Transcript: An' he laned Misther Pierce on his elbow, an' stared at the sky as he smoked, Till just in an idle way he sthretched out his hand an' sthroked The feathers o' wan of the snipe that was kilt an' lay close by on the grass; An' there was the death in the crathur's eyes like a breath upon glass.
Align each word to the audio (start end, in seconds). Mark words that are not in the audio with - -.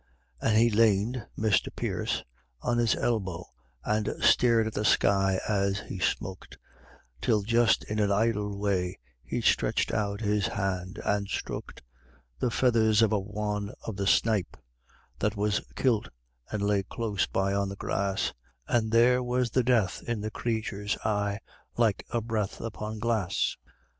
An' 0.41 0.55
he 0.55 0.71
laned 0.71 1.27
Misther 1.37 1.69
Pierce 1.69 2.23
on 2.63 2.79
his 2.79 2.95
elbow, 2.95 3.45
an' 3.85 4.11
stared 4.19 4.65
at 4.65 4.73
the 4.73 4.83
sky 4.83 5.39
as 5.47 5.81
he 5.81 5.99
smoked, 5.99 6.57
Till 7.21 7.43
just 7.43 7.83
in 7.83 7.99
an 7.99 8.11
idle 8.11 8.57
way 8.57 8.97
he 9.23 9.41
sthretched 9.41 9.93
out 9.93 10.21
his 10.21 10.47
hand 10.47 10.97
an' 11.05 11.25
sthroked 11.27 11.83
The 12.39 12.49
feathers 12.49 13.03
o' 13.03 13.09
wan 13.09 13.73
of 13.85 13.95
the 13.95 14.07
snipe 14.07 14.57
that 15.19 15.35
was 15.35 15.61
kilt 15.75 16.09
an' 16.51 16.61
lay 16.61 16.81
close 16.81 17.27
by 17.27 17.53
on 17.53 17.69
the 17.69 17.75
grass; 17.75 18.33
An' 18.67 18.89
there 18.89 19.21
was 19.21 19.51
the 19.51 19.61
death 19.63 20.01
in 20.07 20.21
the 20.21 20.31
crathur's 20.31 20.97
eyes 21.05 21.37
like 21.77 22.07
a 22.09 22.21
breath 22.21 22.59
upon 22.59 22.97
glass. 22.97 23.55